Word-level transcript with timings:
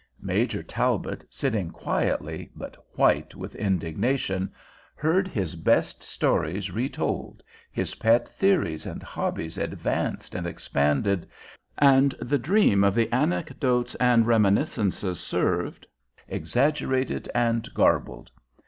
Major 0.19 0.63
Talbot, 0.63 1.23
sitting 1.29 1.69
quietly, 1.69 2.49
but 2.55 2.75
white 2.95 3.35
with 3.35 3.53
indignation, 3.53 4.51
heard 4.95 5.27
his 5.27 5.55
best 5.55 6.01
stories 6.01 6.71
retold, 6.71 7.43
his 7.71 7.93
pet 7.93 8.27
theories 8.27 8.87
and 8.87 9.03
hobbies 9.03 9.59
advanced 9.59 10.33
and 10.33 10.47
expanded, 10.47 11.29
and 11.77 12.13
the 12.19 12.39
dream 12.39 12.83
of 12.83 12.95
the 12.95 13.11
Anecdotes 13.13 13.93
and 13.99 14.25
Reminiscences 14.25 15.19
served, 15.19 15.85
exaggerated 16.27 17.29
and 17.35 17.71
garbled. 17.75 18.31